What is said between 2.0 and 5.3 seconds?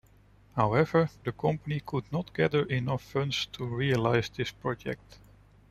not gather enough funds to realise this project.